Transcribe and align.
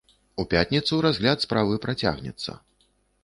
У 0.43 0.43
пятніцу 0.53 0.99
разгляд 1.07 1.45
справы 1.45 1.77
працягнецца. 1.85 2.51